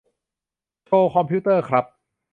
[0.85, 1.85] โชว์คอมพิวเตอร์ครับ